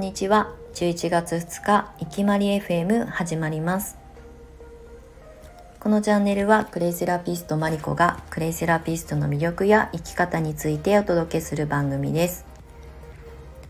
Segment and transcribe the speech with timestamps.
[0.00, 0.54] んにちは。
[0.72, 3.98] 11月2日いきまり FM 始まります。
[5.78, 12.46] このチャンネルはクレイセラピストマリコがクレイセラピストの魅力や生き方についてお届けする番組です。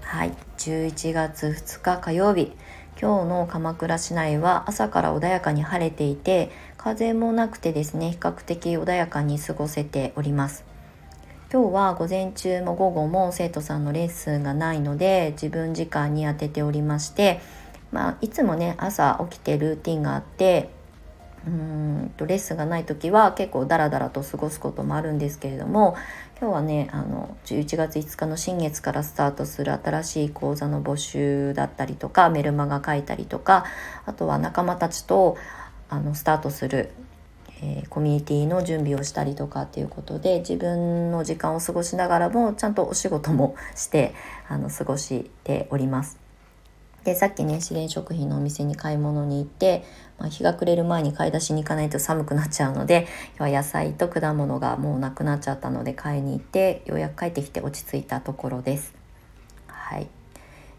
[0.00, 0.32] はい。
[0.56, 2.52] 11月2日火曜日。
[2.98, 10.73] 今日の鎌倉市内は朝から穏やかに晴れていて風もなくてですね比較的穏やかに過ごせております。
[11.54, 17.40] 今日は午前中も午後も生徒さんのレッスンがないので自分時間に当てておりまして、
[17.92, 20.70] まあ、いつもね朝起きてルーティンがあって
[21.46, 25.94] うんとレッスンがない時は結構ダラダラと過ごすこともあるんですけれども
[26.40, 33.64] 今日はねあの11月5日の新月からスタートする新しい講座の募集だったりとかメルマガ書いたりとか
[34.06, 35.36] あとは仲間たちと
[35.88, 36.90] あのスタートする
[37.64, 44.14] えー、コミュニティの準備をしたりとかっていうことで自分の時間を過ごしながらもちゃんとお仕事もして
[44.48, 46.18] あの過ごしております。
[47.04, 49.84] でさっきね自然食品のお店に買い物に行って、
[50.18, 58.94] まあ、日が暮れる前に買い出しに行かないと寒くなっちゃうので今日は野菜と果物がもうなくなっちゃったので買いに行ってようやく帰ってきて落ち着いたところです。
[59.66, 60.08] はい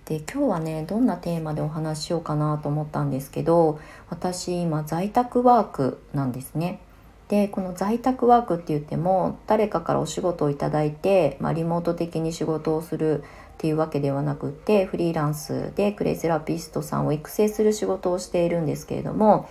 [0.06, 6.80] で今日はねどんなテーマでお話ししようかなと思ったんですけど私今在宅ワークなんですね。
[7.28, 19.50] でこの在宅ワークって言っても誰かからお仕事をいただいて、まあ、リモート的に仕事をするっていうわけではなくってフリーランスでクレイセラピストさんを育成する仕事をしているんですけれども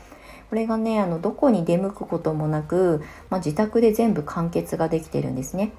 [0.51, 5.73] これがねあのどこに出向くこともなく、まあ、自宅で全部完結ができてるんですね。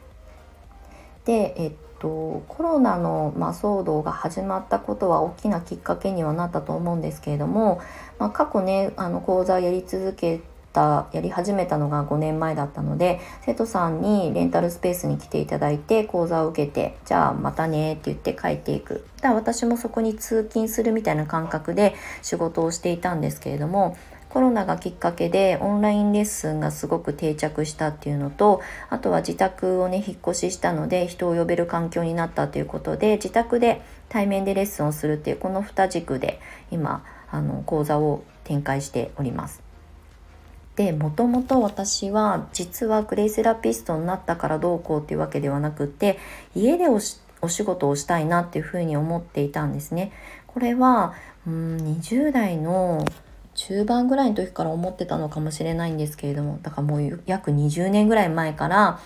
[1.24, 7.82] で、えっと、コロナの、まあ、騒動が始まったことは大きなきっかけにはなったと思うんですけれども、
[8.20, 10.42] まあ、過去ねあの講座やり続け
[10.76, 19.08] たやり始めたのが5年前だったので生徒さんにレンタルスペースに来ていただいて講座を受けてじゃあまたねって言って帰っていく。
[19.22, 23.98] だから私もそこに通勤するみたいな感覚で仕事をしていたんですけれども
[24.36, 39.64] コロナがきっかけでオンラインレッスンがすごく定着したっていうのとあとは自宅をね引っ越ししたので人を呼べる環境になったということで自宅で対面でレッスンをするっていうこの2軸で今あの講座を展開しております。
[40.76, 46.20] でもともと私は実はクレイセラピストになったからどうこうっていうわけではなくって
[46.54, 50.12] 家でお仕事をしたいなっていうふうに思っていたんですね。
[50.46, 51.14] これは
[51.48, 53.06] うん20代の
[53.56, 59.00] 中盤ぐらいの時から思ってたのかもしれないんですけれどもだからもう約20年ぐらい前から、ま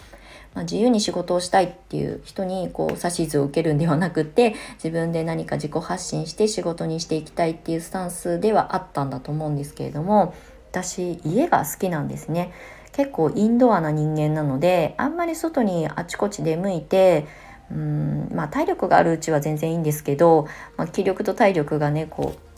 [0.56, 10.34] あ、自由に仕事をしたいっていう人にこう指図を受けるんではなくって自分で何か自己発信して仕事にしていきたいっていうスタンスではあったんだと思うんですけれども
[10.72, 12.52] 私家が好きなんですね。
[12.92, 17.28] 結構インドアな人間なのであんまり外にあちこち出向いて
[17.72, 22.49] うんまあ体力があるうちは全然いいんですけど、まあ、気力と体力がねこう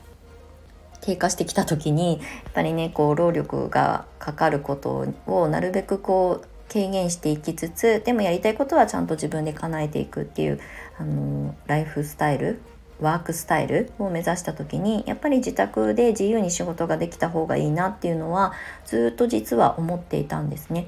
[1.01, 10.59] 低下してきた時にやっぱりねこう労力がかかることをなるべくこう軽減していきつつでもやりたいことはちゃんと自分で叶えていくっていう
[10.97, 12.61] あのライフスタイル
[13.01, 18.53] ワークスタイルを目指した時にやっぱり自宅で自由に仕事ができた方がいいなっていうのは
[18.85, 20.87] ずっと実は思っていたんですね。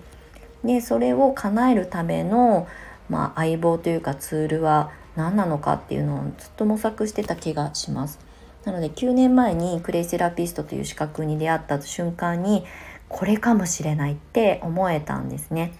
[0.63, 2.67] でそれを叶えるための、
[3.09, 8.19] まあ、相棒というかツールは何なのかっていうのをずっと模索してた気がします。
[8.65, 12.65] なので9年前にクレイセラピストという資格に出会った瞬間に
[13.09, 15.73] これかもしれないって思えたんですね。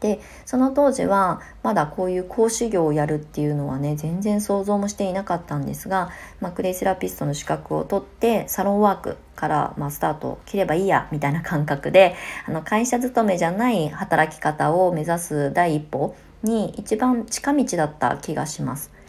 [0.00, 12.14] でその当時はまだこういう講師業をやるっていうのはね全然想像もしていなかったんですが、まあ、クレイセラピストの資格を取ってサロンワークから、まあ、スタートを切ればいいやみたいな感覚で
[12.46, 18.99] あの会社勤めじゃない働き方を目指す第一歩に一番近道だった気がします。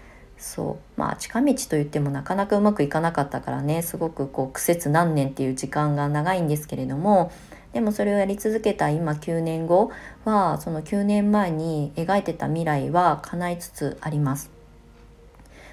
[0.42, 1.00] そう。
[1.00, 3.84] まあ近道といってもなかなかうまくいかなかったからね。
[3.84, 7.32] すごくこう苦節何年っていう時間が長いんですけれども。
[7.74, 9.92] でもそれをやり続けた今9年後
[10.26, 14.61] はその9年前に描いてた未来は叶いつつあります。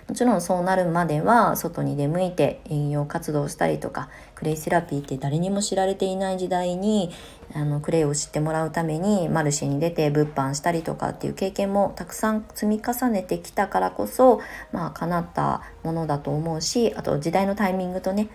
[0.08, 7.10] もちろんそうなるまでは外に出向いて営業活動したりとかクレイセラピーって誰にも知られていない時代に
[7.54, 14.40] あのクレイを知ってもらうためにマルシェに出て物販したりとかっていう経験もたくさん積み重ねてきたからこそ
[14.72, 18.28] まあ叶ったものだと思うしあと時代のタイミングとね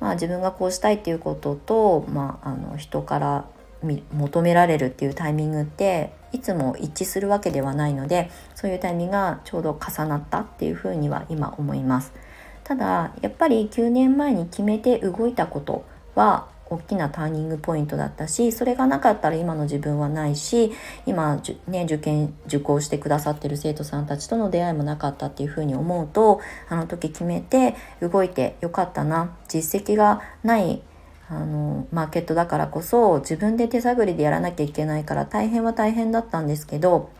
[0.00, 3.48] まあ、自分がこうしたいっていうことと、まあ、あの人から
[3.82, 12.12] 求められるっていうタイミングっていつも一致するわけではないのでそういうタイミングがちょうど重なったっていうふうには今思います。
[12.64, 20.72] ただやっぱり9年前に決めて動いたことは大きなターニングポイントだったしそれがなかったら今の自分はないし
[21.06, 30.82] 今、ね、受験受講してくださってる生徒さんたちとの出会いもなかったっていうふうに思うとあの時決めて動いてよかったな実績がない
[31.30, 37.10] あのマーケットだからこそ自分で手探りでやらなきゃいけないから大変は大変だったんですけど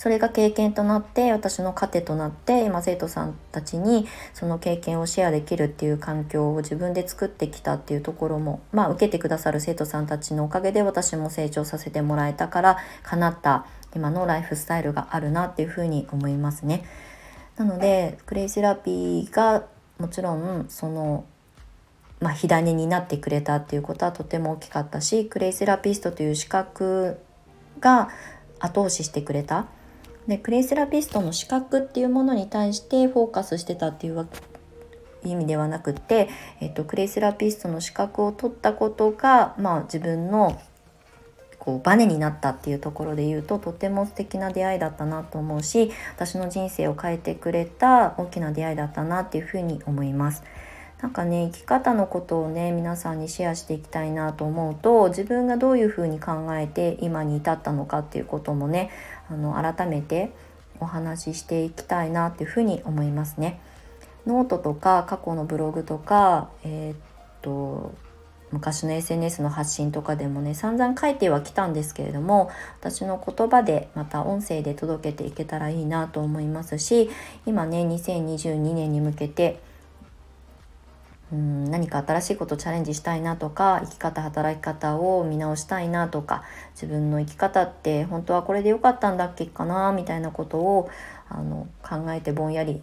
[0.00, 16.84] それが経験となって私の糧となって今生徒さんたちにその経験をシェアできるっていう環境を自分で作ってきたっていうところもまあ受けてくださる生徒さんたちのおかげで私も成長させてもらえたから叶った今のライフスタイルがあるなっていうふうに思いますね。
[17.58, 19.66] なのでクレイセラピーが
[19.98, 21.26] もちろんその
[22.20, 27.18] まあ、火種になってくれたっていうことはとても大きかったしクレイセラピストという資格
[27.80, 28.10] が
[28.58, 29.66] 後押ししてくれた
[30.28, 34.28] でクレイセラピストの資格っていうものに対してフォーカスしてたっていう
[35.24, 36.28] 意味ではなくて、
[36.60, 40.60] えっと、クレイセラピストの資格を取ったことが、まあ、自分の
[41.58, 50.42] こうバネになったっていうところで言うととても素敵な出会いだったなと思うし私の人生を変えてくれた大きな出会いだったなっていうふうに思います。
[51.02, 58.90] なんかね生き方のことをね皆さんにシェアしていきたいなと思うと自分がどういうふうに考えて今に至ったのかっていうこともね
[59.30, 60.32] あの改めて
[60.78, 63.60] お話ししていきたいなっていうふうに思いますね。
[64.26, 66.96] ノートとか過去のブログとか、えー、っ
[67.40, 67.94] と
[68.52, 72.50] 昔の SNS の発信とかでもね散々書いてはきたんですけれども
[72.80, 77.10] 私の言葉でまた音声で届けていけたらいいなと思いますし
[77.46, 79.60] 今ね2022年に向けて
[81.32, 86.42] うん何か新しいことチャレンジしたいなとか生き方働き方を見直したいなとか
[86.74, 90.90] 自分の生き方って本当はこれで良かったんだっけかなみたいなことを
[91.28, 92.82] あの考えてぼんやり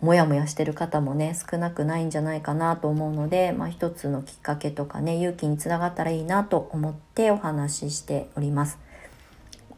[0.00, 8.78] モヤモヤしてる方もね少なくないんじゃないかなと思うので、まあ、一つのきっかけとかね勇気につながったらいいなと思ってお話ししております。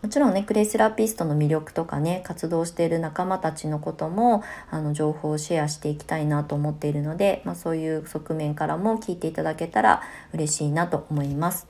[0.02, 10.02] もちろんねクレイセラピストの魅力とかね活動している仲間たちのこともあの情報をシェアしていきたいなと思っているので、まあ、そういう側面からも聞いていただけたら
[10.32, 11.66] 嬉しいなと思います。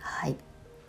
[0.00, 0.36] はい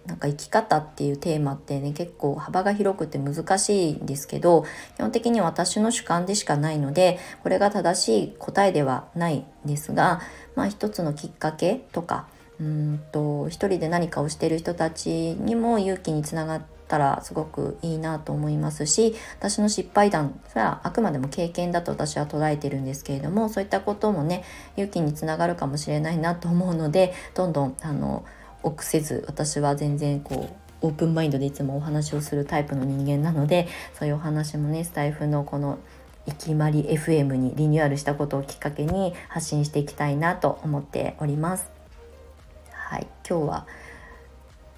[0.05, 4.65] なんか生き方っていうテーマってね結構幅が広くて難しいんですけど
[4.95, 10.21] 基本的に私の主観でしかないのでこれが正しい答えではないんですが、
[10.55, 12.27] まあ、一つのきっかけとか
[12.59, 24.43] うんと一人で何かをしてる人たちにも勇気につながったらすごくいいなと思いますし私の失敗談それはあくまでも経験だと私は捉えてるんですけれどもそういったこともね
[24.77, 28.25] 勇気につながるかもしれないなと思うのでどんどんあの
[28.63, 30.49] 臆せず私は全然こ
[30.81, 33.67] うオープンマインドでいつもお話をするタイプの人間なので
[33.97, 35.79] そういうお話もねスタイフのこの
[36.27, 41.74] いきまり FM にリニューアルしたことをきっかけに発信していきたいなと思っております。
[42.85, 43.67] はい、今日は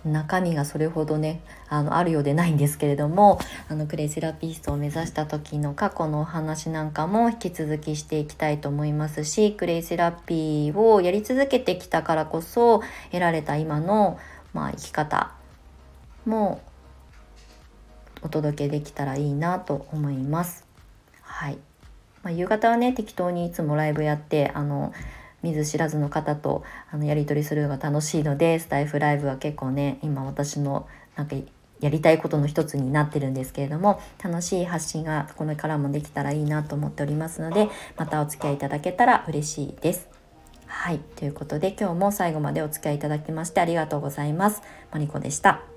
[0.06, 3.38] 中身がそれほどねあのあるようでないんですけれども
[3.68, 12.82] あのクレイセラピストを目指した時の過去のお話なんかも引き続きしていきたいと思いますしクレイセラピーをやり続けてきたからこそ
[13.12, 14.18] 得られた今の、
[14.54, 15.34] まあ、生き方
[16.26, 16.62] も
[18.22, 20.66] お届けできたらいいなと思います。
[21.22, 21.58] はい、
[22.24, 24.94] まあ、夕方はね適当にいつもライブやってあの
[25.48, 31.36] 見ず知らずの方とあのやり取りするのが楽しいのでスタイフライブは結構ね今私のなんか
[31.80, 40.08] やりたいことの一つになってるんですけれども楽しい発信がこれからもできたらいいなと思っておりますのでまたお付き合いいただけたら嬉しいです。
[40.66, 44.62] はいということで今日も最後までお付き合いいただきましてありがとうございます。
[44.92, 45.77] マリコでした。